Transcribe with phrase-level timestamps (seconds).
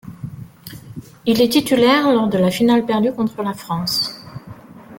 [1.27, 4.19] Il est titulaire lors de la finale perdue contre la France.